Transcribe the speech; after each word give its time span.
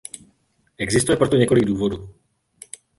Existuje 0.77 1.17
pro 1.17 1.29
to 1.29 1.35
několik 1.35 1.65
důvodů. 1.65 2.15